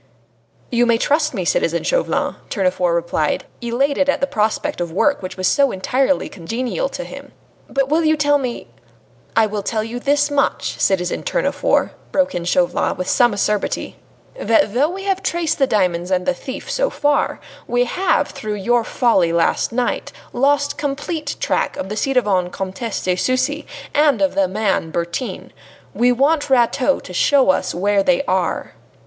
"You 0.71 0.87
may 0.87 0.97
trust 0.97 1.35
me, 1.35 1.45
citizen 1.45 1.83
Chauvelin," 1.83 2.35
Tournefort 2.49 2.95
replied, 2.95 3.45
elated 3.61 4.09
at 4.09 4.19
the 4.19 4.25
prospect 4.25 4.81
of 4.81 4.91
work 4.91 5.21
which 5.21 5.37
was 5.37 5.47
so 5.47 5.69
entirely 5.71 6.27
congenial 6.27 6.89
to 6.89 7.03
him. 7.03 7.33
"But 7.69 7.87
will 7.87 8.03
you 8.03 8.17
tell 8.17 8.39
me" 8.39 8.65
"I 9.35 9.45
will 9.45 9.61
tell 9.61 9.83
you 9.83 9.99
this 9.99 10.31
much, 10.31 10.79
citizen 10.79 11.21
Tournefort," 11.21 11.91
broke 12.11 12.33
in 12.33 12.45
Chauvelin 12.45 12.97
with 12.97 13.07
some 13.07 13.31
acerbity, 13.35 13.95
"that 14.39 14.73
though 14.73 14.89
we 14.89 15.03
have 15.03 15.21
traced 15.21 15.59
the 15.59 15.67
diamonds 15.67 16.09
and 16.09 16.25
the 16.25 16.33
thief 16.33 16.67
so 16.71 16.89
far, 16.89 17.39
we 17.67 17.83
have, 17.83 18.29
through 18.29 18.55
your 18.55 18.83
folly 18.83 19.31
last 19.31 19.71
night, 19.71 20.11
lost 20.33 20.79
complete 20.79 21.35
track 21.39 21.77
of 21.77 21.89
the 21.89 21.95
ci 21.95 22.13
devant 22.13 22.51
Comtesse 22.51 23.03
de 23.03 23.15
Sucy 23.15 23.67
and 23.93 24.19
of 24.19 24.33
the 24.33 24.47
man 24.47 24.89
Bertin. 24.89 25.53
We 25.93 26.11
want 26.11 26.49
Rateau 26.49 26.99
to 26.99 27.13
show 27.13 27.51
us 27.51 27.75
where 27.75 28.01
they 28.01 28.23
are." 28.23 28.73